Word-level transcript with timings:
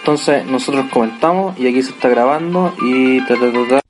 Entonces 0.00 0.46
nosotros 0.46 0.86
comentamos 0.90 1.58
y 1.58 1.68
aquí 1.68 1.82
se 1.82 1.90
está 1.90 2.08
grabando 2.08 2.74
y 2.82 3.20
ta, 3.26 3.34
ta, 3.36 3.52
ta, 3.52 3.68
ta. 3.68 3.80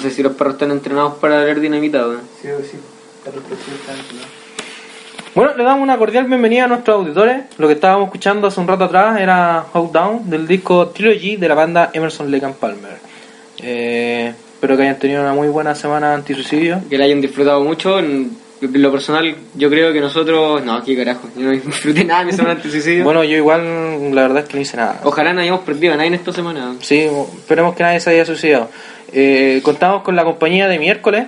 Sé 0.00 0.10
si 0.10 0.22
los 0.22 0.32
perros 0.34 0.54
están 0.54 0.70
entrenados 0.70 1.14
para 1.14 1.44
leer 1.44 1.60
dinamita, 1.60 2.06
weón. 2.06 2.22
Sí, 2.40 2.48
sí. 2.70 2.78
Bueno, 5.34 5.56
le 5.56 5.62
damos 5.62 5.82
una 5.82 5.96
cordial 5.96 6.24
bienvenida 6.24 6.64
a 6.64 6.66
nuestros 6.66 6.96
auditores. 6.96 7.44
Lo 7.58 7.68
que 7.68 7.74
estábamos 7.74 8.06
escuchando 8.06 8.48
hace 8.48 8.60
un 8.60 8.66
rato 8.66 8.84
atrás 8.84 9.20
era 9.20 9.64
How 9.72 9.90
Down 9.92 10.30
del 10.30 10.46
disco 10.46 10.88
Trilogy 10.88 11.36
de 11.36 11.48
la 11.48 11.54
banda 11.54 11.90
Emerson 11.92 12.30
Lake 12.30 12.46
and 12.46 12.56
Palmer. 12.56 12.98
Eh, 13.62 14.32
espero 14.54 14.76
que 14.76 14.82
hayan 14.82 14.98
tenido 14.98 15.20
una 15.20 15.32
muy 15.32 15.48
buena 15.48 15.74
semana 15.74 16.14
anti-suicidio. 16.14 16.82
que 16.88 16.98
la 16.98 17.04
hayan 17.04 17.20
disfrutado 17.20 17.62
mucho. 17.62 17.98
En 17.98 18.36
lo 18.60 18.92
personal, 18.92 19.34
yo 19.54 19.70
creo 19.70 19.92
que 19.92 20.00
nosotros. 20.00 20.64
No, 20.64 20.82
qué 20.82 20.96
carajo. 20.96 21.28
Yo 21.36 21.44
no 21.44 21.50
disfruté 21.52 22.04
nada 22.04 22.20
de 22.20 22.26
mi 22.26 22.32
semana 22.32 22.54
anti-suicidio. 22.54 23.04
Bueno, 23.04 23.22
yo 23.22 23.36
igual, 23.36 24.14
la 24.14 24.22
verdad 24.22 24.42
es 24.42 24.48
que 24.48 24.56
no 24.56 24.62
hice 24.62 24.76
nada. 24.76 25.00
Ojalá 25.04 25.32
no 25.32 25.40
hayamos 25.40 25.60
perdido 25.60 25.94
a 25.94 25.96
nadie 25.96 26.08
en 26.08 26.14
esta 26.14 26.32
semana. 26.32 26.74
Sí, 26.80 27.08
esperemos 27.38 27.74
que 27.76 27.82
nadie 27.82 28.00
se 28.00 28.10
haya 28.10 28.24
suicidado. 28.24 28.68
Eh, 29.12 29.60
contamos 29.62 30.02
con 30.02 30.14
la 30.14 30.24
compañía 30.24 30.68
de 30.68 30.78
miércoles 30.78 31.26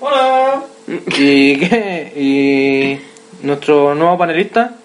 ¡Hola! 0.00 0.62
y, 0.86 1.56
¿qué? 1.56 2.12
y 2.16 3.44
nuestro 3.46 3.94
nuevo 3.94 4.16
panelista, 4.16 4.76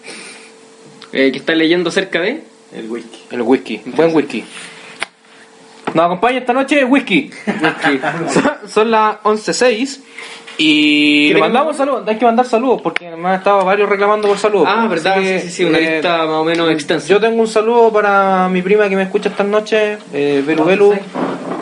Eh, 1.14 1.32
que 1.32 1.38
está 1.38 1.54
leyendo 1.54 1.92
cerca 1.92 2.20
de. 2.22 2.44
El 2.74 2.90
whisky. 2.90 3.24
el 3.32 3.42
whisky, 3.42 3.82
buen 3.86 4.16
whisky. 4.16 4.46
Nos 5.94 6.06
acompaña 6.06 6.40
esta 6.40 6.54
noche 6.54 6.86
Whisky. 6.86 7.32
son, 8.30 8.70
son 8.70 8.92
las 8.92 9.18
11.06 9.24 10.00
y 10.58 11.30
¿Qué 11.30 11.34
le 11.34 11.40
mandamos 11.40 11.76
saludos. 11.76 12.04
Hay 12.08 12.18
que 12.18 12.26
mandar 12.26 12.46
saludos 12.46 12.82
porque 12.82 13.10
me 13.16 13.30
han 13.30 13.36
estado 13.36 13.66
varios 13.66 13.90
reclamando 13.90 14.28
por 14.28 14.38
saludos. 14.38 14.68
Ah, 14.70 14.88
verdad, 14.88 15.16
que, 15.16 15.40
sí, 15.42 15.48
sí, 15.50 15.56
sí, 15.56 15.64
una 15.66 15.80
eh, 15.80 15.94
lista 15.96 16.18
más 16.20 16.36
o 16.36 16.44
menos 16.46 16.72
extensa. 16.72 17.08
Yo 17.08 17.20
tengo 17.20 17.42
un 17.42 17.48
saludo 17.48 17.92
para 17.92 18.48
mi 18.50 18.62
prima 18.62 18.88
que 18.88 18.96
me 18.96 19.04
escucha 19.04 19.30
esta 19.30 19.44
noche, 19.44 19.98
eh, 20.14 20.44
Belu 20.46 20.64
Belu. 20.64 20.94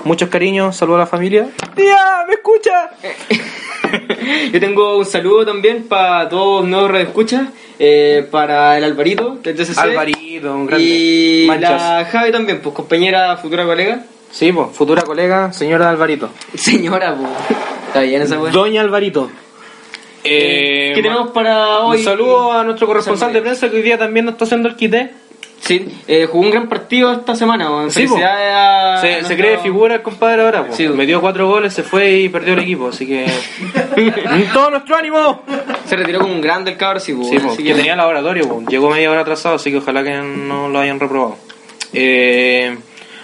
Muchos 0.04 0.30
cariños, 0.30 0.75
saludos 0.75 0.98
a 0.98 1.00
la 1.01 1.07
familia. 1.07 1.50
¡Tía, 1.75 2.25
me 2.28 2.36
escucha! 2.36 2.90
Yo 4.54 4.60
tengo 4.60 4.98
un 4.98 5.06
saludo 5.06 5.46
también 5.46 5.84
para 5.84 6.30
todos 6.30 6.62
los 6.62 6.69
nuevos 6.69 6.92
radioescuchas, 6.92 7.50
eh, 7.78 8.28
para 8.30 8.78
el 8.78 8.84
Alvarito 8.84 9.38
del 9.44 9.56
DCC. 9.56 9.78
Alvarito, 9.78 10.56
un 10.56 10.68
grande. 10.68 10.86
Y 10.86 11.46
Manchas. 11.48 11.81
la 11.81 12.06
Javi 12.06 12.31
también, 12.31 12.62
pues 12.62 12.75
compañera, 12.75 13.36
futura 13.38 13.66
colega. 13.66 14.04
Sí, 14.31 14.51
pues, 14.51 14.68
futura 14.74 15.01
colega, 15.01 15.51
señora 15.54 15.90
Alvarito. 15.90 16.30
Señora, 16.56 17.16
pues. 17.16 17.31
Está 17.88 18.01
bien 18.01 18.22
esa 18.22 18.40
weá. 18.40 18.51
Doña 18.51 18.81
Alvarito. 18.81 19.30
Eh, 20.24 20.92
¿Qué 20.94 21.01
tenemos 21.01 21.31
para 21.31 21.80
hoy? 21.80 21.98
Un 21.98 22.04
saludo 22.04 22.51
a 22.51 22.63
nuestro 22.63 22.86
corresponsal 22.86 23.34
de 23.34 23.42
prensa 23.42 23.69
que 23.69 23.78
hoy 23.78 23.81
día 23.81 23.98
también 23.98 24.25
nos 24.25 24.34
está 24.34 24.46
haciendo 24.46 24.69
el 24.69 24.75
quité. 24.75 25.12
Sí, 25.62 25.88
eh, 26.08 26.26
jugó 26.26 26.46
un 26.46 26.52
gran 26.52 26.68
partido 26.70 27.12
esta 27.12 27.36
semana. 27.36 27.70
weón. 27.70 27.92
Sí, 27.92 28.06
a 28.24 28.98
Se, 29.02 29.08
se 29.08 29.14
nuestro- 29.22 29.38
cree 29.38 29.58
figura 29.60 29.96
el 29.96 30.02
compadre 30.02 30.42
ahora. 30.44 30.66
Sí. 30.72 30.88
Metió 30.88 31.22
cuatro 31.22 31.48
goles, 31.48 31.74
se 31.74 31.84
fue 31.84 32.12
y 32.12 32.30
perdió 32.30 32.54
el 32.54 32.60
equipo. 32.60 32.88
Así 32.90 33.06
que. 33.06 33.26
¡Todo 34.54 34.72
nuestro 34.72 34.96
ánimo! 34.96 35.44
Se 35.86 35.96
retiró 35.96 36.20
como 36.22 36.34
un 36.34 36.42
grande 36.42 36.72
el 36.72 36.78
cabrón, 36.78 37.02
sí, 37.02 37.16
Sí, 37.30 37.40
po, 37.40 37.52
así 37.52 37.64
que 37.64 37.74
tenía 37.74 37.96
laboratorio. 37.96 38.48
po. 38.48 38.62
Llegó 38.68 38.90
media 38.90 39.12
hora 39.12 39.22
atrasado, 39.22 39.56
así 39.56 39.70
que 39.72 39.78
ojalá 39.78 40.04
que 40.04 40.14
no 40.18 40.70
lo 40.70 40.80
hayan 40.80 41.00
reprobado. 41.00 41.38
Eh, 41.94 42.78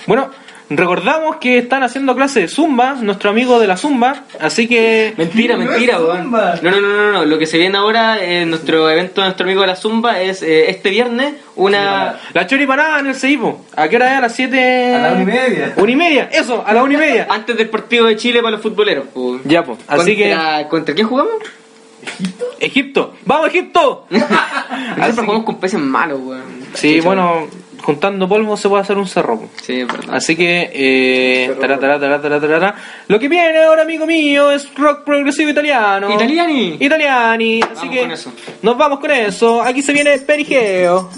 bueno, 0.07 0.29
recordamos 0.69 1.37
que 1.37 1.57
están 1.59 1.83
haciendo 1.83 2.15
clase 2.15 2.41
de 2.41 2.47
Zumba, 2.47 2.95
nuestro 2.95 3.29
amigo 3.29 3.59
de 3.59 3.67
la 3.67 3.77
Zumba. 3.77 4.23
Así 4.39 4.67
que. 4.67 5.13
Mentira, 5.17 5.57
mentira, 5.57 5.99
weón. 5.99 6.31
No, 6.31 6.55
no, 6.71 6.81
no, 6.81 6.87
no, 6.87 7.11
no. 7.11 7.25
Lo 7.25 7.37
que 7.37 7.45
se 7.45 7.57
viene 7.57 7.77
ahora 7.77 8.23
en 8.23 8.49
nuestro 8.49 8.89
evento 8.89 9.21
de 9.21 9.27
nuestro 9.27 9.45
amigo 9.45 9.61
de 9.61 9.67
la 9.67 9.75
Zumba 9.75 10.19
es 10.21 10.41
eh, 10.43 10.69
este 10.69 10.89
viernes 10.89 11.33
una. 11.55 12.19
La 12.33 12.47
choripanada 12.47 12.99
en 12.99 13.07
el 13.07 13.15
CEIPO. 13.15 13.65
¿A 13.75 13.87
qué 13.87 13.95
hora 13.97 14.11
es? 14.13 14.17
A 14.17 14.21
las 14.21 14.35
7. 14.35 14.95
A 14.95 14.99
la 14.99 15.11
una 15.13 15.21
y 15.21 15.25
media. 15.25 15.73
Una 15.77 15.91
y 15.91 15.95
media, 15.95 16.29
eso, 16.31 16.63
a 16.65 16.73
la 16.73 16.83
una 16.83 16.93
y 16.93 16.97
media. 16.97 17.27
Antes 17.31 17.55
del 17.57 17.69
partido 17.69 18.05
de 18.05 18.15
Chile 18.15 18.39
para 18.41 18.51
los 18.51 18.61
futboleros. 18.61 19.05
Ya, 19.45 19.63
pues. 19.63 19.79
Así 19.87 20.15
que. 20.15 20.29
Contra- 20.31 20.67
¿Contra 20.67 20.95
quién 20.95 21.07
jugamos? 21.07 21.33
Egipto. 22.59 23.13
¡Vamos, 23.25 23.47
Egipto! 23.49 24.05
Nosotros 24.97 25.25
jugamos 25.25 25.43
con 25.45 25.59
peces 25.59 25.79
malos, 25.79 26.19
weón. 26.21 26.43
Sí, 26.73 26.97
Chucha. 26.97 27.05
bueno, 27.07 27.47
juntando 27.85 28.27
polvo 28.27 28.57
se 28.57 28.67
puede 28.67 28.81
hacer 28.81 28.97
un 28.97 29.07
cerro. 29.07 29.39
Sí, 29.61 29.81
es 29.81 29.87
verdad. 29.87 30.15
Así 30.15 30.35
que, 30.35 30.71
eh, 30.73 31.55
tará, 31.61 31.79
tará, 31.79 31.99
tará, 31.99 32.19
tará, 32.21 32.39
tará. 32.39 32.75
lo 33.07 33.19
que 33.19 33.29
viene 33.29 33.59
ahora, 33.63 33.83
amigo 33.83 34.05
mío, 34.07 34.51
es 34.51 34.73
rock 34.75 35.03
progresivo 35.03 35.51
italiano. 35.51 36.11
Italiani. 36.13 36.77
Italiani. 36.79 37.61
Así 37.61 37.73
Vamos 37.75 37.93
que 37.93 38.01
con 38.01 38.11
eso. 38.11 38.33
nos 38.63 38.77
vamos 38.77 38.99
con 38.99 39.11
eso. 39.11 39.61
Aquí 39.61 39.81
se 39.83 39.93
viene 39.93 40.17
Perigeo. 40.17 41.11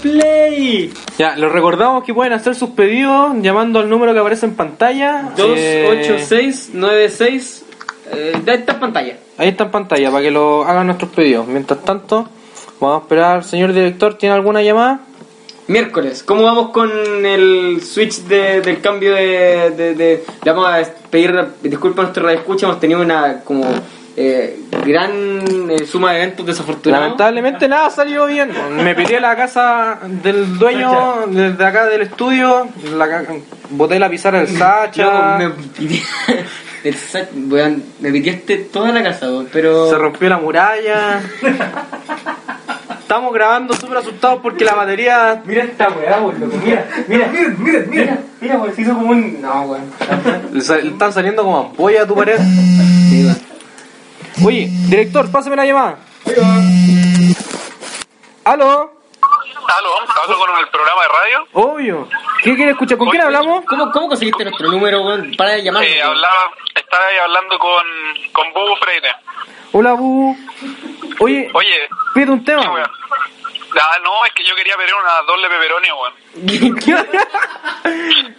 Play. 0.00 0.92
Ya, 1.18 1.36
les 1.36 1.50
recordamos 1.52 2.04
que 2.04 2.14
pueden 2.14 2.32
hacer 2.32 2.54
sus 2.54 2.70
pedidos 2.70 3.32
llamando 3.40 3.78
al 3.80 3.88
número 3.88 4.12
que 4.12 4.18
aparece 4.20 4.46
en 4.46 4.54
pantalla. 4.54 5.30
Eh, 5.36 5.86
28696. 6.26 7.64
Eh, 8.10 8.32
de 8.42 8.54
esta 8.54 8.80
pantalla. 8.80 9.18
ahí 9.36 9.48
está 9.48 9.64
en 9.64 9.70
pantalla 9.70 10.10
para 10.10 10.22
que 10.22 10.30
lo 10.30 10.64
hagan 10.64 10.86
nuestros 10.86 11.10
pedidos. 11.10 11.46
Mientras 11.46 11.80
tanto, 11.84 12.26
vamos 12.80 13.00
a 13.00 13.02
esperar. 13.02 13.44
Señor 13.44 13.72
director, 13.74 14.14
¿tiene 14.14 14.34
alguna 14.34 14.62
llamada? 14.62 15.00
Miércoles, 15.66 16.22
¿cómo 16.22 16.44
vamos 16.44 16.70
con 16.70 16.90
el 17.26 17.82
switch 17.82 18.22
de- 18.22 18.62
del 18.62 18.80
cambio 18.80 19.14
de, 19.14 19.70
de, 19.76 19.94
de- 19.94 20.24
Le 20.42 20.52
vamos 20.52 20.66
a 20.66 20.80
pedir 21.10 21.34
disculpas 21.62 21.98
a 21.98 22.02
nuestro 22.04 22.24
radio 22.24 22.38
escucha, 22.38 22.64
hemos 22.66 22.80
tenido 22.80 23.02
una 23.02 23.40
como 23.44 23.66
eh, 24.20 24.58
gran 24.84 25.70
eh, 25.70 25.86
suma 25.86 26.10
de 26.12 26.22
eventos 26.24 26.44
desafortunados. 26.44 27.04
Lamentablemente 27.04 27.68
nada 27.68 27.88
salió 27.88 28.26
bien. 28.26 28.50
Me 28.82 28.92
peleé 28.92 29.20
la 29.20 29.36
casa 29.36 30.00
del 30.02 30.58
dueño 30.58 31.26
desde 31.28 31.64
acá 31.64 31.86
del 31.86 32.02
estudio. 32.02 32.66
La, 32.96 33.24
boté 33.70 34.00
la 34.00 34.10
pizarra 34.10 34.40
del 34.40 34.48
Sacha. 34.48 35.38
Loco, 35.38 35.38
me, 35.38 35.88
piti- 35.88 36.02
el 36.84 37.82
me 38.00 38.10
pitiaste 38.10 38.56
toda 38.56 38.90
la 38.90 39.04
casa, 39.04 39.28
pero... 39.52 39.88
Se 39.88 39.96
rompió 39.98 40.28
la 40.28 40.38
muralla. 40.38 41.20
Estamos 42.98 43.32
grabando 43.32 43.72
súper 43.74 43.98
asustados 43.98 44.40
porque 44.42 44.64
la 44.64 44.74
batería. 44.74 45.42
Mira 45.44 45.62
esta 45.62 45.90
weá, 45.90 46.18
loco, 46.18 46.34
mira, 46.64 46.84
mira, 47.06 47.28
mira, 47.32 47.54
mira, 47.56 47.84
mira, 47.88 48.18
mira, 48.40 48.56
weón, 48.58 48.74
se 48.74 48.82
hizo 48.82 48.94
como 48.94 49.10
un... 49.12 49.40
No, 49.40 49.62
weón. 49.62 49.84
están 50.56 51.12
saliendo 51.12 51.44
como 51.44 51.58
ampollas 51.60 52.02
a 52.02 52.06
tu 52.08 52.16
pared. 52.16 52.36
Sí, 52.36 53.24
weón. 53.24 53.57
Oye, 54.44 54.68
director, 54.88 55.30
pásame 55.30 55.56
la 55.56 55.64
llamada. 55.66 55.98
¿Aló? 58.44 58.92
Aló, 59.78 59.90
hablo 60.22 60.38
con 60.38 60.58
el 60.58 60.68
programa 60.68 61.02
de 61.02 61.08
radio. 61.08 61.46
Obvio. 61.52 62.08
¿Qué 62.42 62.54
quieres 62.54 62.72
escuchar? 62.72 62.96
¿Con 62.98 63.08
quién 63.10 63.22
hablamos? 63.22 63.64
¿Cómo, 63.66 63.90
¿Cómo 63.90 64.08
conseguiste 64.08 64.44
nuestro 64.44 64.68
número, 64.70 65.02
weón? 65.02 65.34
Para 65.36 65.52
de 65.52 65.62
llamarnos. 65.64 65.90
Eh, 65.90 66.00
hablaba, 66.02 66.50
estaba 66.74 67.04
ahí 67.06 67.16
hablando 67.18 67.58
con, 67.58 67.84
con 68.32 68.52
Bobo 68.54 68.76
Freire. 68.76 69.10
Hola, 69.72 69.92
Bu. 69.94 70.36
Oye, 71.20 71.50
Oye, 71.52 71.88
pide 72.14 72.30
un 72.30 72.38
¿qué 72.44 72.52
tema. 72.52 72.72
weón? 72.72 72.90
Ah, 73.80 73.98
no, 74.02 74.24
es 74.24 74.32
que 74.32 74.44
yo 74.44 74.54
quería 74.54 74.76
pedir 74.76 74.94
una 74.94 75.22
doble 75.26 75.48
pepperoni, 75.48 75.88
weón. 75.92 76.14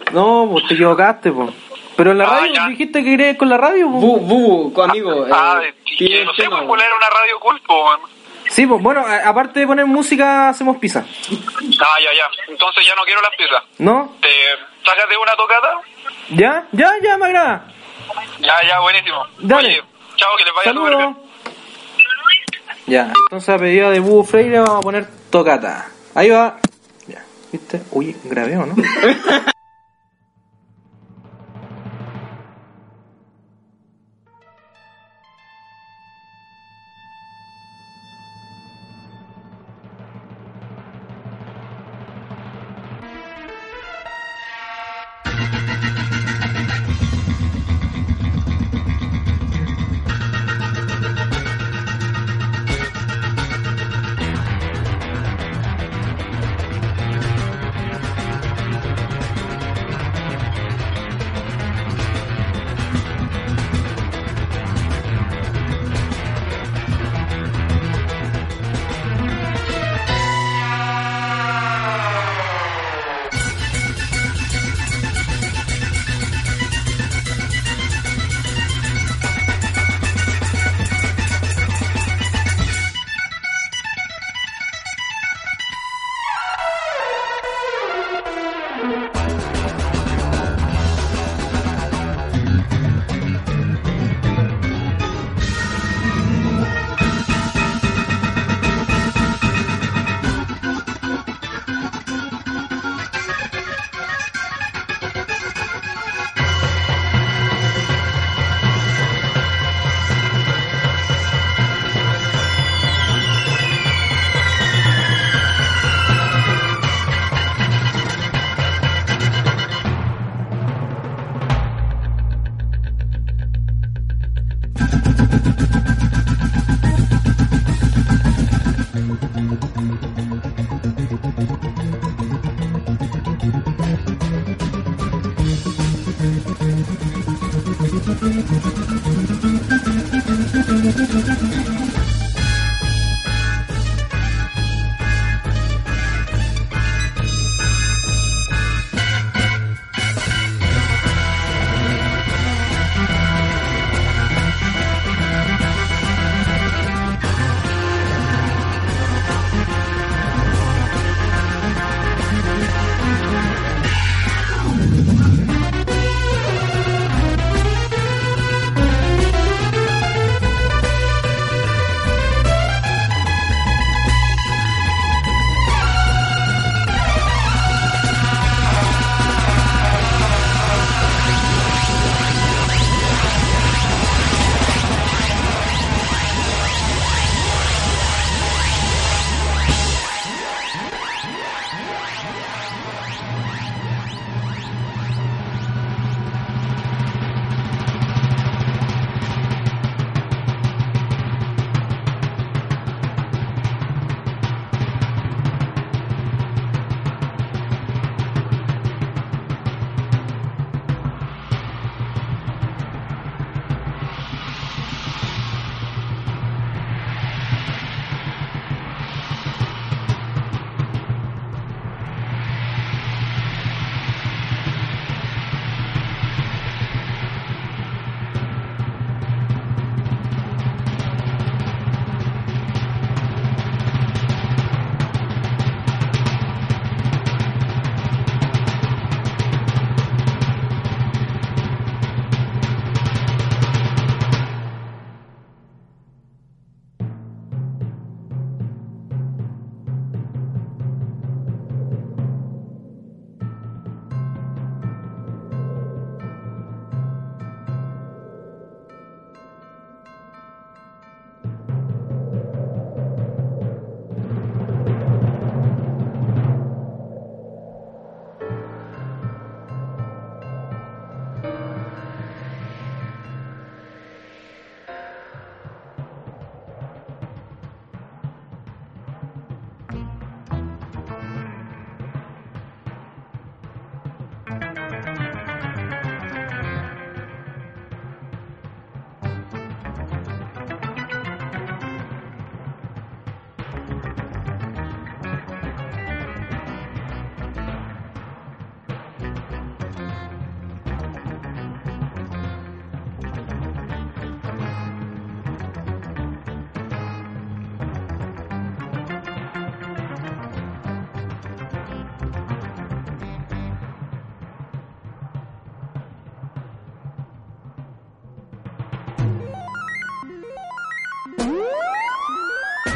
no, 0.12 0.48
pues 0.52 0.66
te 0.66 0.74
equivocaste, 0.74 1.30
pues. 1.30 1.50
Pero 2.00 2.12
en 2.12 2.18
la 2.18 2.24
Ah, 2.24 2.40
radio 2.40 2.54
ya. 2.54 2.68
dijiste 2.68 3.04
que 3.04 3.10
querías 3.10 3.36
con 3.36 3.50
la 3.50 3.58
radio, 3.58 3.90
pues. 3.90 4.00
Bu, 4.02 4.20
bu, 4.20 4.72
co- 4.72 4.84
amigo. 4.84 5.26
eh, 5.26 5.30
Ah, 5.30 5.60
pide 5.84 6.10
y 6.10 6.16
el 6.16 6.24
no 6.24 6.32
sé, 6.32 6.44
pues 6.48 6.82
era 6.82 6.96
una 6.96 7.10
radio 7.10 7.38
culpo, 7.38 7.84
weón. 7.84 8.00
Sí, 8.48 8.66
pues 8.66 8.82
bueno, 8.82 9.04
aparte 9.26 9.60
de 9.60 9.66
poner 9.66 9.84
música, 9.84 10.48
hacemos 10.48 10.78
pizza. 10.78 11.00
Ah, 11.04 11.96
ya, 12.02 12.10
ya. 12.16 12.24
Entonces 12.48 12.86
ya 12.86 12.94
no 12.94 13.02
quiero 13.04 13.20
las 13.20 13.32
pizzas. 13.36 13.62
¿No? 13.76 14.14
¿Te 14.22 14.28
sácate 14.82 15.14
una 15.18 15.36
tocata? 15.36 15.68
¿Ya? 16.30 16.66
¿Ya? 16.72 16.90
¿Ya? 17.02 17.18
Me 17.18 17.26
agrada. 17.26 17.66
Ya, 18.38 18.54
ya, 18.66 18.80
buenísimo. 18.80 19.22
Dale. 19.40 19.68
Oye, 19.68 19.82
chao, 20.16 20.36
que 20.38 20.44
les 20.44 20.54
vaya 20.54 20.72
súper 20.72 20.92
Saludos. 20.94 21.16
bien. 21.18 21.30
Ya, 22.86 23.12
entonces 23.24 23.48
a 23.50 23.58
pedido 23.58 23.90
de 23.90 24.00
Búho 24.00 24.24
Freire 24.24 24.60
vamos 24.60 24.76
a 24.78 24.80
poner 24.80 25.06
tocata. 25.30 25.86
Ahí 26.14 26.30
va. 26.30 26.56
Ya, 27.06 27.22
¿viste? 27.52 27.82
Oye, 27.92 28.16
grabé 28.24 28.56
o 28.56 28.64
no? 28.64 28.74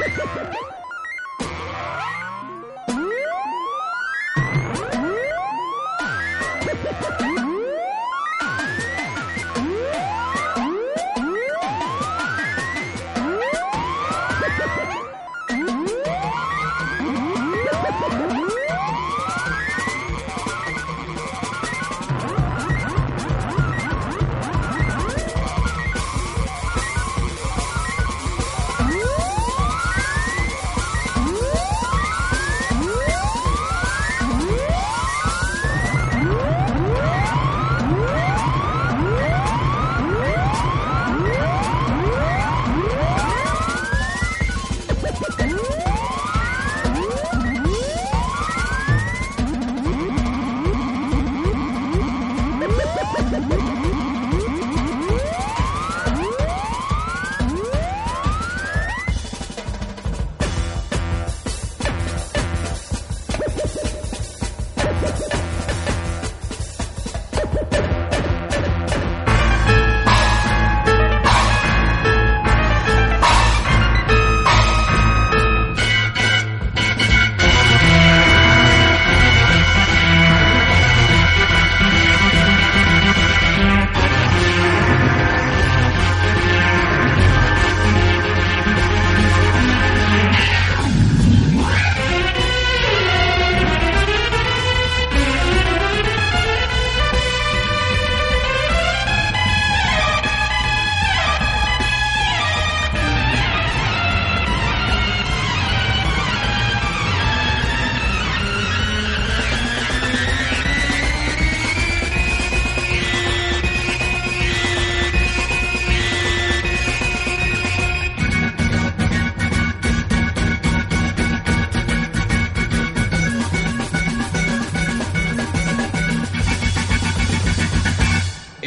Ha 0.05 0.11
ha 0.27 0.45
ha! 0.53 0.74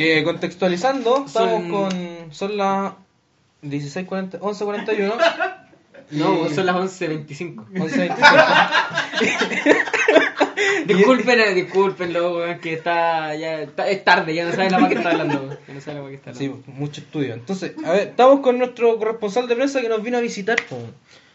Eh, 0.09 0.23
contextualizando, 0.23 1.25
estamos 1.25 1.51
Son- 1.51 1.71
con. 1.71 2.33
Son 2.33 2.57
las 2.57 2.93
16.40, 3.63 4.39
11.41. 4.39 5.13
No, 6.11 6.49
son 6.49 6.65
las 6.65 6.75
11.25. 6.75 7.65
11.25. 7.73 8.15
Disculpen, 10.85 11.39
eh, 11.39 11.53
discúlpenlo, 11.53 12.37
weón, 12.37 12.59
que 12.59 12.73
está 12.73 13.35
ya 13.35 13.61
es 13.61 14.03
tarde, 14.05 14.33
ya 14.33 14.45
no 14.45 14.51
sabe 14.51 14.69
la 14.69 14.79
más 14.79 14.89
que 14.89 14.95
está 14.95 15.11
hablando. 15.11 15.57
Ya 15.67 15.73
no 15.73 15.81
sabe 15.81 15.95
la 15.97 16.01
más 16.03 16.09
que 16.11 16.15
está 16.15 16.33
Sí, 16.33 16.45
hablando. 16.45 16.71
mucho 16.73 17.01
estudio. 17.01 17.33
Entonces, 17.33 17.73
a 17.85 17.91
ver, 17.91 18.07
estamos 18.09 18.39
con 18.39 18.57
nuestro 18.57 18.97
corresponsal 18.97 19.47
de 19.47 19.55
prensa 19.55 19.81
que 19.81 19.89
nos 19.89 20.01
vino 20.01 20.17
a 20.17 20.21
visitar. 20.21 20.57
po. 20.69 20.77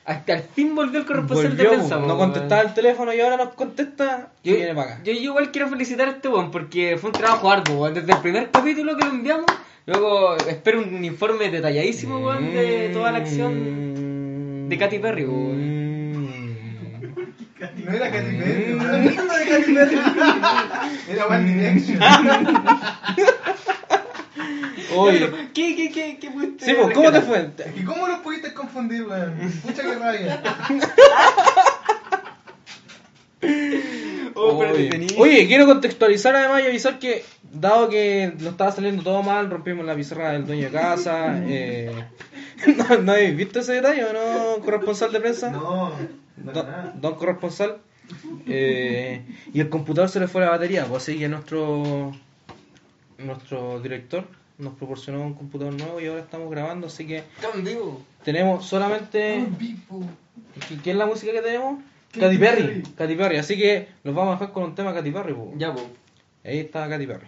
Hasta 0.04 0.32
el 0.32 0.42
fin 0.42 0.74
volvió 0.74 0.98
el 0.98 1.06
corresponsal 1.06 1.50
Volvió, 1.50 1.70
de 1.70 1.76
prensa. 1.76 1.96
no 1.98 2.18
contestaba 2.18 2.62
el 2.62 2.74
teléfono 2.74 3.14
y 3.14 3.20
ahora 3.20 3.36
nos 3.36 3.50
contesta 3.54 4.30
y 4.42 4.50
Yo, 4.50 4.56
viene 4.56 4.74
para 4.74 4.94
acá. 4.94 5.00
yo, 5.04 5.12
yo 5.12 5.20
igual 5.20 5.52
quiero 5.52 5.68
felicitar 5.68 6.08
a 6.08 6.12
este 6.12 6.26
weón 6.28 6.50
porque 6.50 6.96
fue 7.00 7.10
un 7.10 7.16
trabajo 7.16 7.48
arduo, 7.50 7.82
weón. 7.82 7.94
Desde 7.94 8.12
el 8.12 8.18
primer 8.18 8.50
capítulo 8.50 8.96
que 8.96 9.04
lo 9.04 9.10
enviamos, 9.12 9.46
luego 9.86 10.36
espero 10.48 10.80
un 10.82 11.04
informe 11.04 11.50
detalladísimo, 11.50 12.18
weón, 12.18 12.52
de 12.52 12.90
toda 12.92 13.12
la 13.12 13.18
acción 13.18 14.68
de 14.68 14.76
Katy 14.78 14.98
Perry, 14.98 15.24
weón. 15.28 15.92
No 17.84 17.92
era 17.92 18.10
Katy 18.10 18.36
Perry, 18.38 18.74
weón. 18.74 18.90
Hablando 18.96 19.34
de 19.34 19.44
Katy 19.46 19.72
Perry. 19.74 19.98
Era 21.10 21.26
One 21.26 21.54
Direction. 21.54 22.00
Oye, 24.96 25.30
¿Qué, 25.54 25.76
qué, 25.76 25.90
qué, 25.90 26.18
qué 26.20 26.30
pudiste 26.30 26.64
sí, 26.64 26.74
pues, 26.80 26.94
¿cómo 26.94 27.12
te 27.12 27.20
fue? 27.20 27.50
¿Y 27.76 27.84
cómo 27.84 28.06
los 28.06 28.20
pudiste 28.20 28.52
confundir, 28.52 29.04
weón? 29.04 29.52
Pucha 29.62 29.82
que 29.82 29.94
rabia. 29.94 30.42
Oh, 34.34 34.58
pero 34.58 34.74
Oye, 35.18 35.46
quiero 35.46 35.66
contextualizar 35.66 36.34
además 36.34 36.62
y 36.62 36.66
avisar 36.66 36.98
que, 36.98 37.24
dado 37.52 37.88
que 37.88 38.32
nos 38.38 38.52
estaba 38.52 38.72
saliendo 38.72 39.02
todo 39.02 39.22
mal, 39.22 39.50
rompimos 39.50 39.84
la 39.84 39.94
pizarra 39.94 40.32
del 40.32 40.46
dueño 40.46 40.66
de 40.66 40.70
casa. 40.70 41.40
Eh, 41.44 41.90
¿no, 42.76 42.98
¿No 42.98 43.12
habéis 43.12 43.36
visto 43.36 43.58
ese 43.58 43.74
detalle 43.74 44.04
o 44.04 44.12
no, 44.12 44.64
corresponsal 44.64 45.12
de 45.12 45.20
prensa? 45.20 45.50
No, 45.50 45.90
no 46.36 46.52
Don, 46.52 46.66
nada. 46.66 46.92
don 46.94 47.14
corresponsal. 47.16 47.78
Eh, 48.46 49.22
y 49.52 49.60
el 49.60 49.68
computador 49.68 50.08
se 50.08 50.20
le 50.20 50.28
fue 50.28 50.42
la 50.42 50.50
batería, 50.50 50.84
pues 50.84 51.02
así 51.02 51.18
que 51.18 51.28
nuestro 51.28 52.12
nuestro 53.18 53.80
director 53.80 54.24
nos 54.62 54.74
proporcionó 54.74 55.22
un 55.22 55.34
computador 55.34 55.74
nuevo 55.74 56.00
y 56.00 56.06
ahora 56.06 56.22
estamos 56.22 56.50
grabando, 56.50 56.86
así 56.86 57.06
que 57.06 57.18
Estamos 57.18 57.62
vivo. 57.62 58.00
tenemos 58.24 58.64
solamente. 58.64 59.44
¿qué, 60.82 60.90
es 60.90 60.96
la 60.96 61.06
música 61.06 61.32
que 61.32 61.42
tenemos? 61.42 61.82
Katy 62.18 62.38
Perry. 62.38 62.82
Katy 62.96 63.14
Perry, 63.16 63.36
así 63.38 63.56
que 63.56 63.88
nos 64.04 64.14
vamos 64.14 64.36
a 64.36 64.38
dejar 64.38 64.52
con 64.52 64.64
un 64.64 64.74
tema 64.74 64.94
Katy 64.94 65.10
Perry, 65.10 65.34
pues. 65.34 65.48
Ya, 65.56 65.72
pues. 65.72 65.86
Ahí 66.44 66.60
está 66.60 66.88
Katy 66.88 67.06
Perry. 67.06 67.26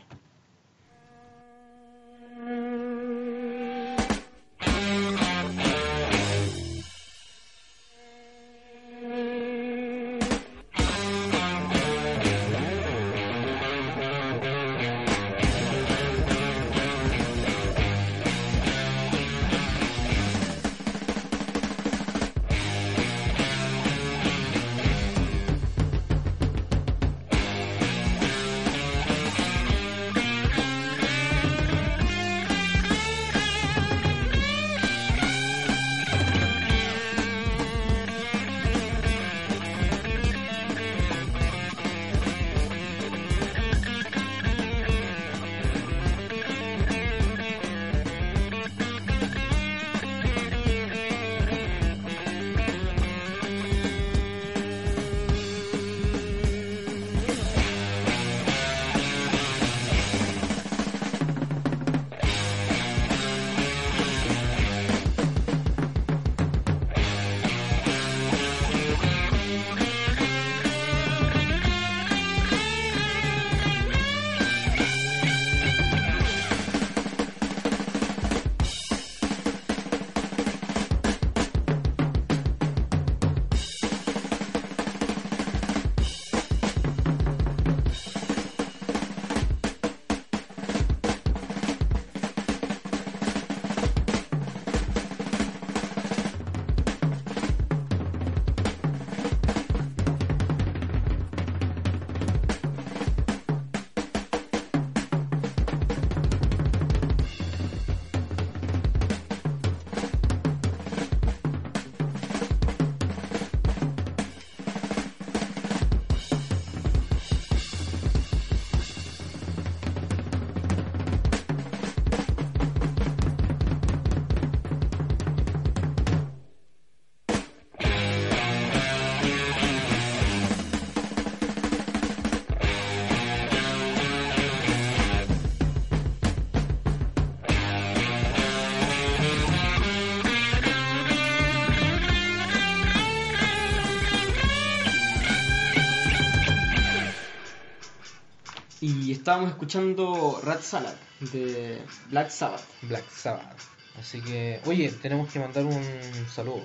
Estábamos 149.24 149.48
escuchando 149.52 150.38
Rat 150.44 150.60
Salad 150.60 150.92
de 151.32 151.80
Black 152.10 152.28
Sabbath. 152.28 152.60
Black 152.82 153.08
Sabbath. 153.10 153.58
Así 153.98 154.20
que, 154.20 154.60
oye, 154.66 154.90
tenemos 155.00 155.32
que 155.32 155.40
mandar 155.40 155.64
un 155.64 155.82
saludo. 156.30 156.62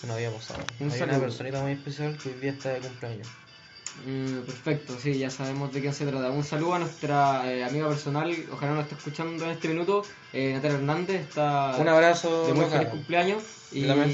Se 0.00 0.06
nos 0.06 0.14
había 0.14 0.30
pasado. 0.30 0.60
Un 0.78 0.92
Hay 0.92 0.98
saludo. 1.00 1.16
una 1.16 1.24
personita 1.26 1.62
muy 1.62 1.72
especial 1.72 2.16
que 2.16 2.28
hoy 2.28 2.34
día 2.36 2.52
está 2.52 2.68
de 2.74 2.78
cumpleaños. 2.78 3.26
Mm, 4.06 4.40
perfecto, 4.42 4.96
sí, 5.02 5.18
ya 5.18 5.30
sabemos 5.30 5.72
de 5.72 5.82
qué 5.82 5.92
se 5.92 6.06
trata. 6.06 6.30
Un 6.30 6.44
saludo 6.44 6.74
a 6.74 6.78
nuestra 6.78 7.52
eh, 7.52 7.64
amiga 7.64 7.88
personal, 7.88 8.32
ojalá 8.52 8.74
nos 8.74 8.82
esté 8.84 8.94
escuchando 8.94 9.44
en 9.44 9.50
este 9.50 9.66
minuto, 9.66 10.02
eh, 10.32 10.52
Natalia 10.54 10.76
Hernández, 10.76 11.22
está 11.22 11.74
Un 11.76 11.88
abrazo. 11.88 12.46
de 12.46 12.52
muy 12.54 12.66
feliz 12.66 12.88
cumpleaños. 12.88 13.42
Y 13.72 13.82
día. 13.82 13.94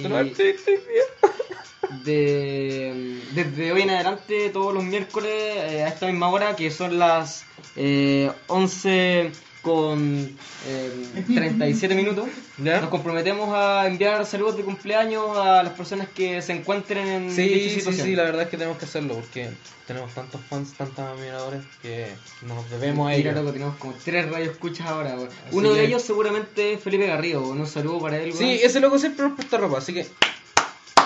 de, 2.04 3.20
desde 3.32 3.72
hoy 3.72 3.82
en 3.82 3.90
adelante, 3.90 4.50
todos 4.50 4.74
los 4.74 4.84
miércoles 4.84 5.32
eh, 5.32 5.82
a 5.82 5.88
esta 5.88 6.06
misma 6.06 6.30
hora, 6.30 6.56
que 6.56 6.70
son 6.70 6.98
las 6.98 7.44
eh, 7.76 8.30
11 8.48 9.32
con 9.62 10.36
eh, 10.66 11.22
37 11.26 11.94
minutos, 11.94 12.28
¿Ya? 12.58 12.80
nos 12.80 12.90
comprometemos 12.90 13.48
a 13.54 13.86
enviar 13.86 14.26
saludos 14.26 14.56
de 14.56 14.64
cumpleaños 14.64 15.36
a 15.38 15.62
las 15.62 15.72
personas 15.74 16.08
que 16.08 16.42
se 16.42 16.52
encuentren 16.52 17.06
en 17.06 17.30
Sí, 17.34 17.42
dicha 17.48 17.68
sí, 17.70 17.74
situación. 17.76 18.06
sí, 18.08 18.16
la 18.16 18.24
verdad 18.24 18.42
es 18.42 18.48
que 18.48 18.56
tenemos 18.56 18.76
que 18.78 18.84
hacerlo 18.86 19.14
porque 19.14 19.50
tenemos 19.86 20.12
tantos 20.12 20.40
fans, 20.50 20.72
tantos 20.74 20.98
admiradores 20.98 21.62
que 21.80 22.08
nos 22.46 22.68
debemos 22.70 23.08
a 23.08 23.14
ellos. 23.14 23.34
loco, 23.34 23.52
tenemos 23.52 23.76
como 23.76 23.94
tres 24.04 24.28
radioescuchas 24.30 24.86
ahora. 24.86 25.14
weón. 25.14 25.28
Así 25.28 25.56
Uno 25.56 25.72
de 25.72 25.84
ellos 25.84 26.02
seguramente 26.02 26.72
es 26.74 26.82
Felipe 26.82 27.06
Garrido. 27.06 27.42
Un 27.46 27.66
saludo 27.66 28.00
para 28.00 28.18
él. 28.18 28.32
Sí, 28.32 28.60
ese 28.62 28.80
loco 28.80 28.98
siempre 28.98 29.24
nos 29.26 29.36
presta 29.36 29.58
ropa, 29.58 29.78
así 29.78 29.94
que 29.94 30.06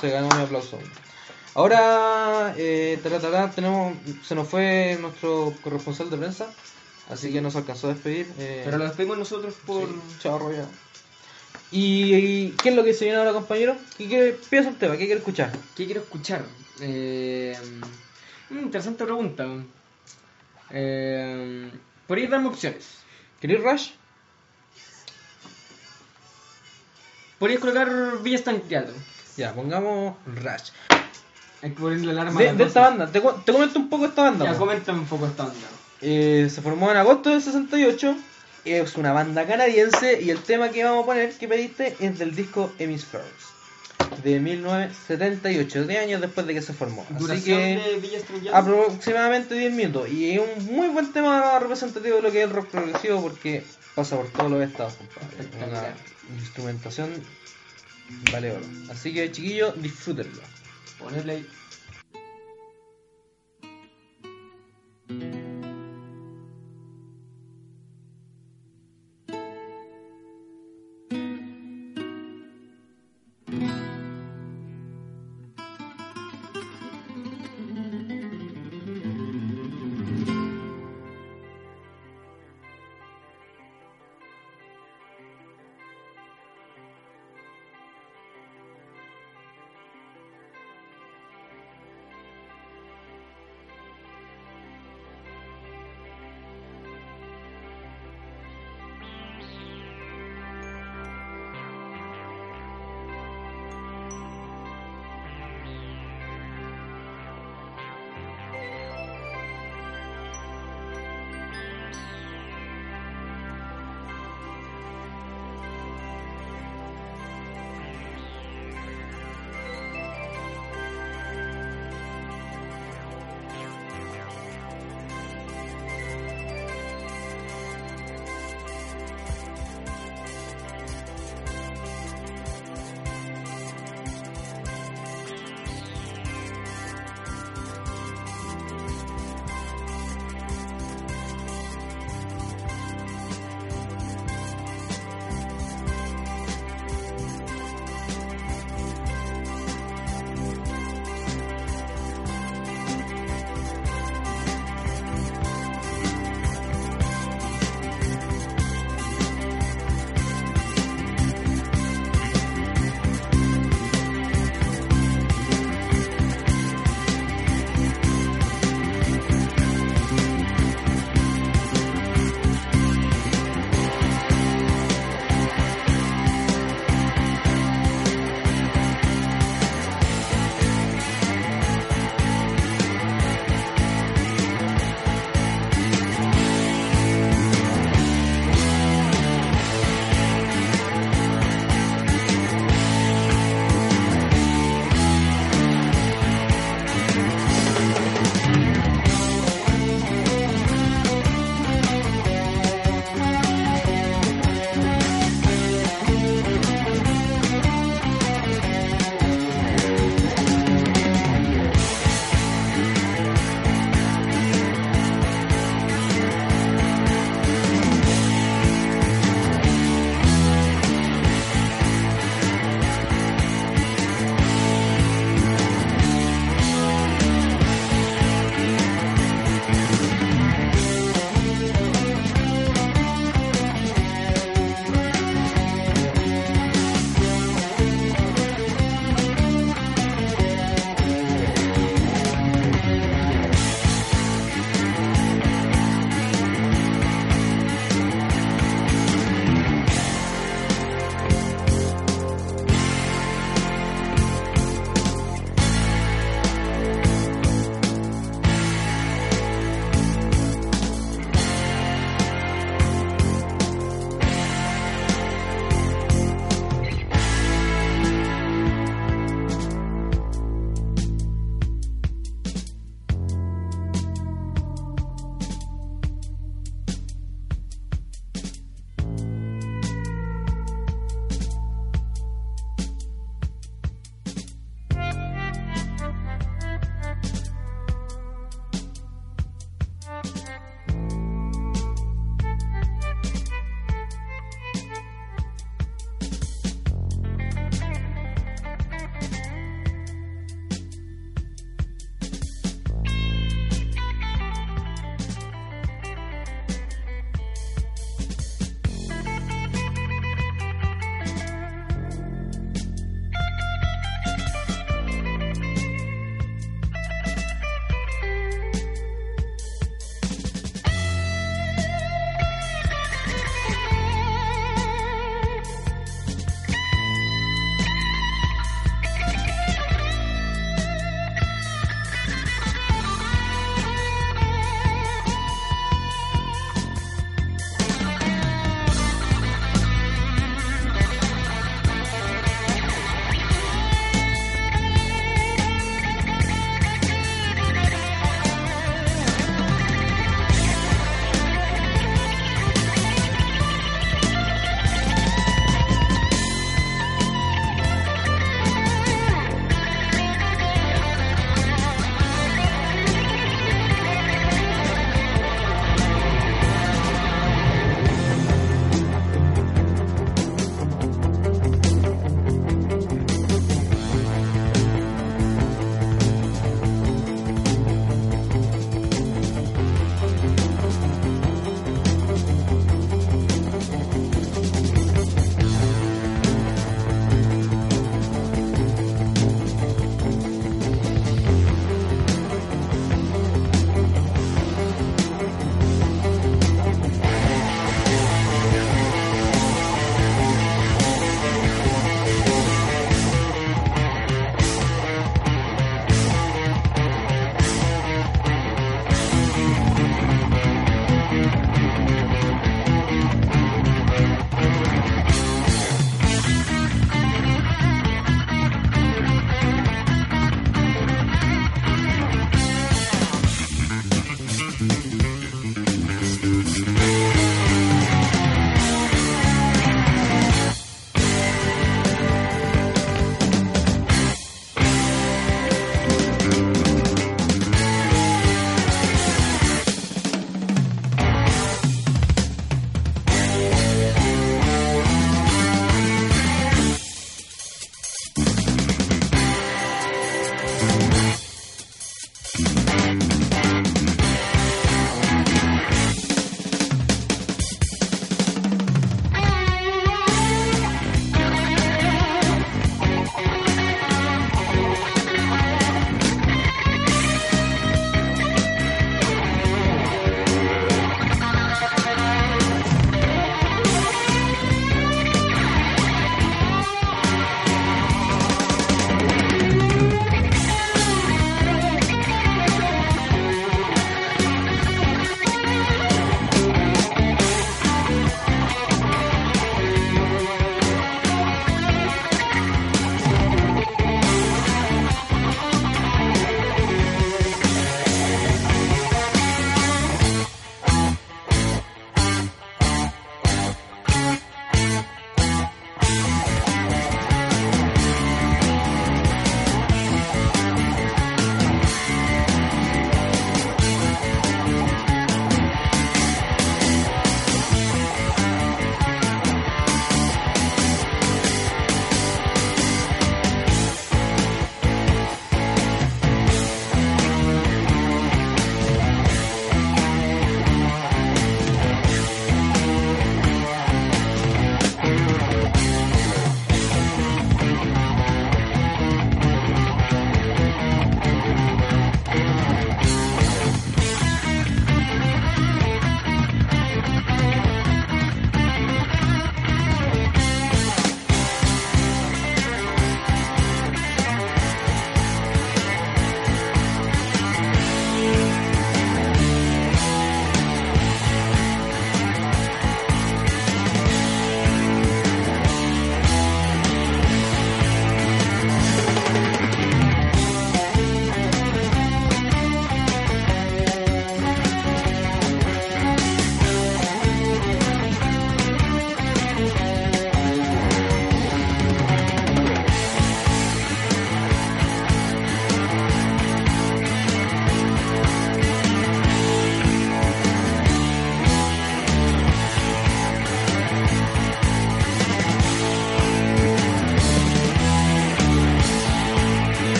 se 0.00 0.10
ganó 0.10 0.28
mi 0.36 0.42
aplauso. 0.42 0.78
Ahora, 1.54 2.54
eh, 2.56 2.98
taratara, 3.02 3.50
tenemos, 3.50 3.94
se 4.24 4.34
nos 4.34 4.48
fue 4.48 4.96
nuestro 5.00 5.52
corresponsal 5.62 6.08
de 6.08 6.16
prensa, 6.16 6.46
así 7.10 7.32
que 7.32 7.40
nos 7.40 7.56
alcanzó 7.56 7.88
a 7.88 7.94
despedir. 7.94 8.26
eh, 8.38 8.62
Pero 8.64 8.78
lo 8.78 8.84
despedimos 8.84 9.18
nosotros 9.18 9.54
por. 9.66 9.88
sí, 9.88 9.94
chao, 10.20 10.38
Roya. 10.38 10.64
¿Y, 11.72 12.14
y 12.14 12.50
qué 12.62 12.70
es 12.70 12.74
lo 12.76 12.82
que 12.84 12.94
se 12.94 13.04
viene 13.04 13.18
ahora, 13.18 13.32
compañero? 13.32 13.76
¿Qué, 13.96 14.08
qué 14.08 14.38
piensa 14.48 14.70
un 14.70 14.76
tema? 14.76 14.92
¿Qué 14.96 15.06
quiere 15.06 15.18
escuchar? 15.20 15.52
¿Qué 15.76 15.84
quiero 15.84 16.00
escuchar? 16.00 16.44
Eh, 16.80 17.56
mm, 18.50 18.58
interesante 18.58 19.04
pregunta. 19.04 19.46
Eh, 20.70 21.70
Podríais 22.06 22.30
darme 22.30 22.48
opciones. 22.48 22.86
¿Queréis 23.40 23.62
Rush? 23.62 23.90
Podríais 27.38 27.60
colocar 27.60 27.88
Villa 28.22 28.36
Stan 28.38 28.60
Teatro. 28.62 28.94
Ya, 29.36 29.54
pongamos 29.54 30.16
Rush. 30.26 30.70
Hay 31.62 31.70
que 31.70 31.80
ponerle 31.80 32.12
la 32.12 32.22
alarma. 32.22 32.40
a 32.40 32.42
De, 32.42 32.48
de 32.48 32.52
12. 32.52 32.64
esta 32.68 32.80
banda, 32.80 33.06
te, 33.06 33.20
te 33.20 33.52
comento 33.52 33.78
un 33.78 33.88
poco 33.88 34.06
esta 34.06 34.22
banda. 34.22 34.44
Ya, 34.44 34.52
po. 34.52 34.58
coméntame 34.60 34.98
un 34.98 35.06
poco 35.06 35.26
esta 35.26 35.44
onda. 35.44 35.68
Eh, 36.02 36.48
se 36.52 36.62
formó 36.62 36.90
en 36.90 36.96
agosto 36.96 37.30
del 37.30 37.42
68. 37.42 38.16
Es 38.64 38.96
una 38.96 39.12
banda 39.12 39.46
canadiense 39.46 40.20
y 40.20 40.30
el 40.30 40.42
tema 40.42 40.70
que 40.70 40.84
vamos 40.84 41.04
a 41.04 41.06
poner 41.06 41.32
que 41.32 41.48
pediste 41.48 41.96
es 41.98 42.18
del 42.18 42.34
disco 42.34 42.72
Hemispheres 42.78 43.50
de 44.22 44.40
1978, 44.40 45.86
de 45.86 45.98
años 45.98 46.20
después 46.20 46.46
de 46.46 46.54
que 46.54 46.62
se 46.62 46.72
formó. 46.72 47.02
Así 47.02 47.14
Duración 47.18 47.58
que 47.58 48.50
aproximadamente 48.52 49.54
10 49.54 49.72
minutos 49.72 50.08
y 50.10 50.32
es 50.32 50.40
un 50.40 50.74
muy 50.74 50.88
buen 50.88 51.12
tema 51.12 51.58
representativo 51.58 52.16
de 52.16 52.22
lo 52.22 52.30
que 52.30 52.42
es 52.42 52.48
el 52.48 52.54
rock 52.54 52.68
progresivo 52.68 53.22
porque 53.22 53.64
pasa 53.94 54.16
por 54.16 54.28
todos 54.28 54.50
los 54.50 54.62
estados, 54.62 54.94
compadre. 54.94 55.94
Una 56.28 56.38
instrumentación 56.38 57.10
vale 58.32 58.52
oro. 58.52 58.66
Así 58.90 59.12
que 59.12 59.30
chiquillos, 59.30 59.80
disfrútenlo. 59.80 60.42
Pone 60.98 61.22
play. 61.22 61.46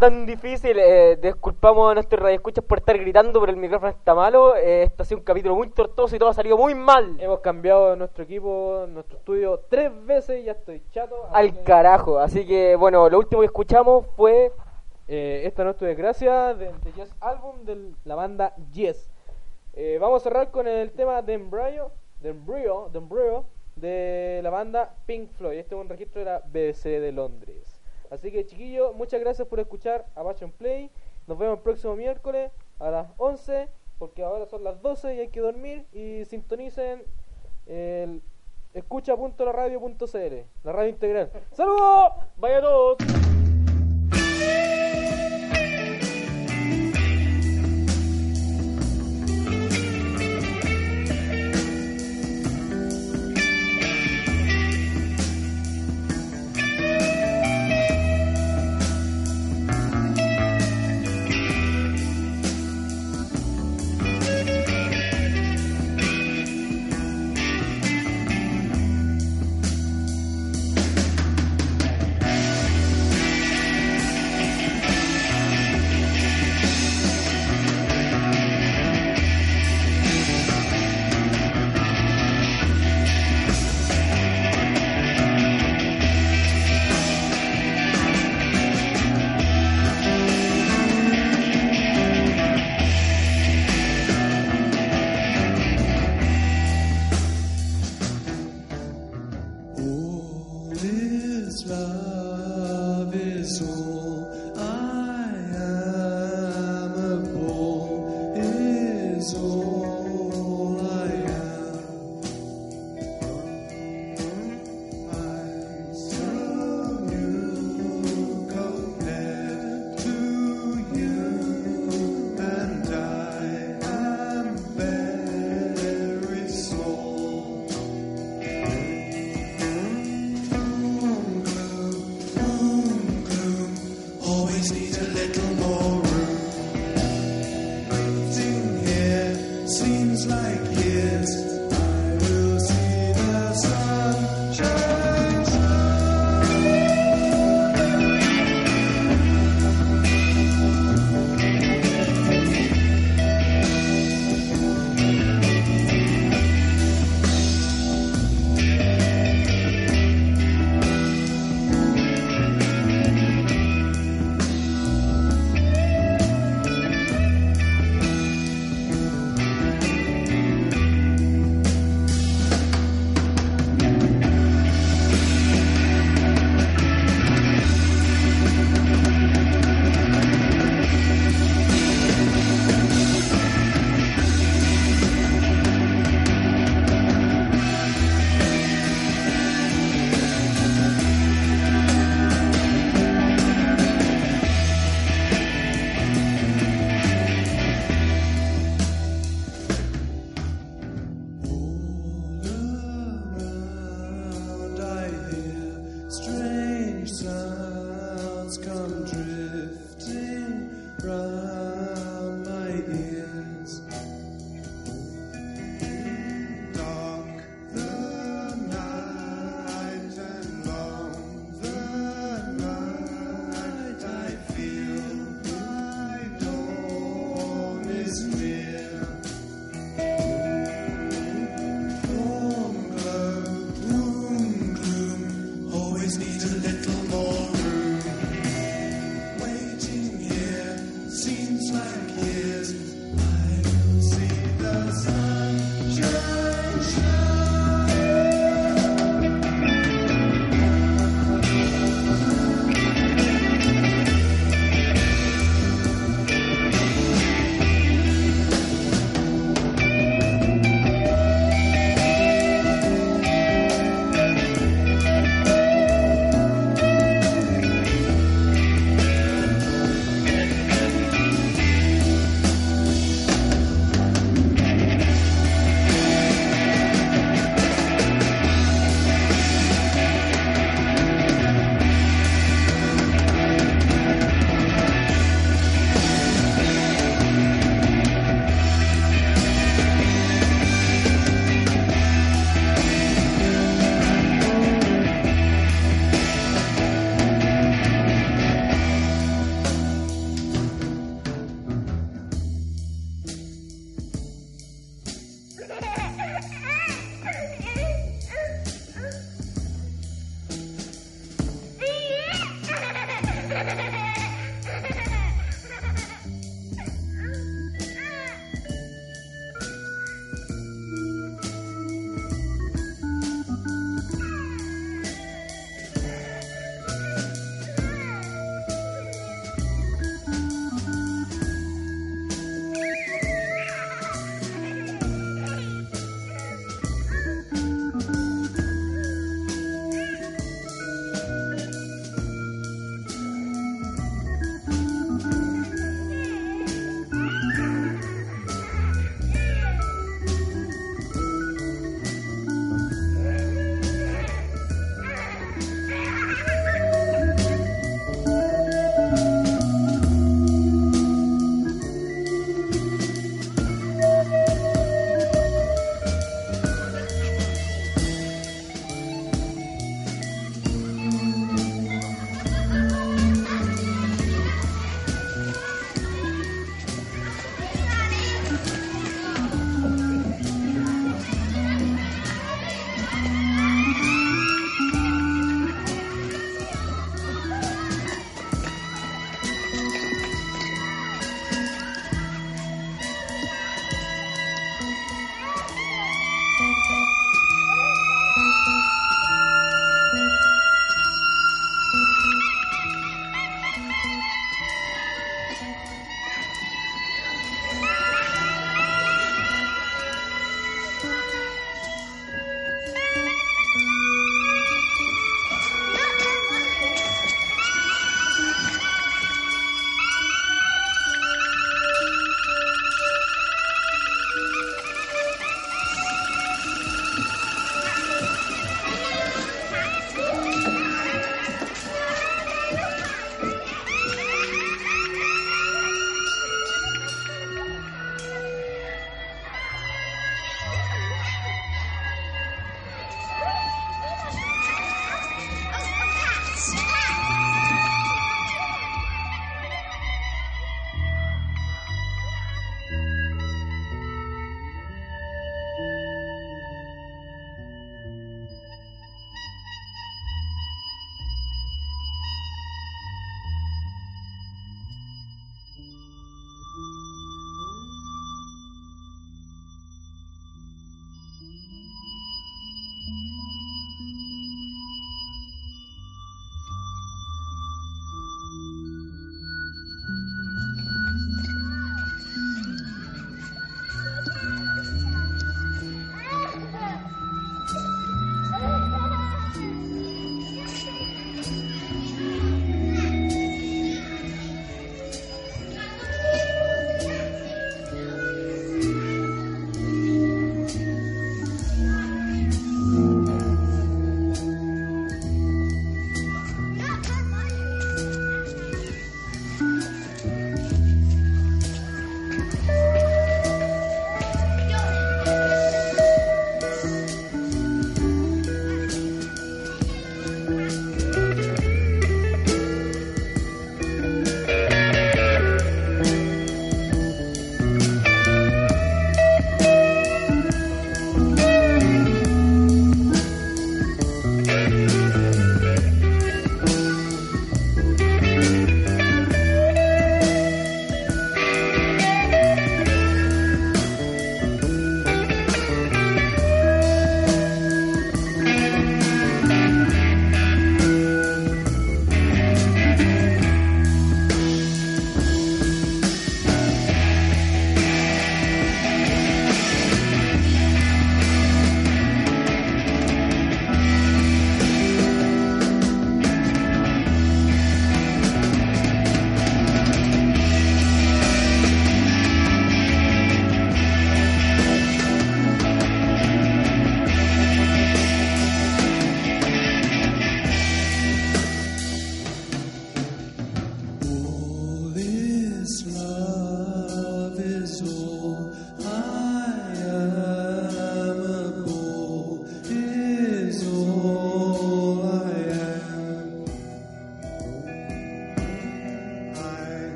Tan 0.00 0.26
difícil. 0.26 0.78
Eh, 0.78 1.18
disculpamos 1.20 1.90
a 1.90 1.94
nuestros 1.94 2.20
radioescuchas 2.22 2.64
por 2.64 2.78
estar 2.78 2.96
gritando, 2.98 3.40
pero 3.40 3.50
el 3.52 3.58
micrófono 3.58 3.90
está 3.90 4.14
malo. 4.14 4.54
Eh, 4.56 4.84
esto 4.84 5.02
ha 5.02 5.06
sido 5.06 5.18
un 5.18 5.24
capítulo 5.24 5.54
muy 5.56 5.68
tortuoso 5.70 6.14
y 6.14 6.18
todo 6.18 6.28
ha 6.28 6.34
salido 6.34 6.56
muy 6.56 6.74
mal. 6.74 7.16
Hemos 7.20 7.40
cambiado 7.40 7.96
nuestro 7.96 8.24
equipo, 8.24 8.86
nuestro 8.88 9.18
estudio 9.18 9.60
tres 9.68 9.90
veces, 10.06 10.44
ya 10.44 10.52
estoy 10.52 10.82
chato. 10.92 11.26
Al 11.32 11.52
que, 11.52 11.62
carajo. 11.64 12.18
Así 12.18 12.46
que, 12.46 12.76
bueno, 12.76 13.08
lo 13.08 13.18
último 13.18 13.40
que 13.40 13.46
escuchamos 13.46 14.06
fue. 14.16 14.52
eh, 15.08 15.42
esta 15.44 15.64
no 15.64 15.70
es 15.70 15.76
tu 15.76 15.84
desgracia 15.84 16.54
de, 16.54 16.66
de 16.72 16.92
Yes 16.92 17.14
Album 17.20 17.64
de 17.64 17.92
la 18.04 18.14
banda 18.14 18.54
Yes. 18.72 19.10
Eh, 19.74 19.98
vamos 20.00 20.22
a 20.22 20.24
cerrar 20.24 20.50
con 20.50 20.66
el 20.68 20.90
tema 20.92 21.22
de 21.22 21.34
Embryo, 21.34 21.90
de 22.20 22.30
Embryo, 22.30 22.88
de 22.92 22.98
Embryo, 22.98 23.44
de 23.76 24.40
la 24.42 24.50
banda 24.50 24.94
Pink 25.06 25.30
Floyd. 25.32 25.58
Este 25.58 25.74
es 25.74 25.80
un 25.80 25.88
registro 25.88 26.20
de 26.20 26.24
la 26.26 26.38
BBC 26.40 27.00
de 27.00 27.12
Londres. 27.12 27.67
Así 28.10 28.30
que 28.30 28.46
chiquillos, 28.46 28.94
muchas 28.94 29.20
gracias 29.20 29.46
por 29.48 29.60
escuchar 29.60 30.06
a 30.14 30.22
Passion 30.22 30.50
Play. 30.52 30.90
Nos 31.26 31.38
vemos 31.38 31.58
el 31.58 31.62
próximo 31.62 31.94
miércoles 31.94 32.50
a 32.78 32.90
las 32.90 33.08
11, 33.18 33.68
porque 33.98 34.22
ahora 34.22 34.46
son 34.46 34.64
las 34.64 34.80
12 34.80 35.14
y 35.14 35.20
hay 35.20 35.28
que 35.28 35.40
dormir. 35.40 35.86
Y 35.92 36.24
sintonicen 36.24 37.04
el 37.66 38.22
escucha.laradio.cl, 38.74 40.34
la 40.64 40.72
radio 40.72 40.90
integral. 40.90 41.30
¡Saludos! 41.52 42.12
¡Vaya 42.36 42.58
a 42.58 42.62
todos! 42.62 42.96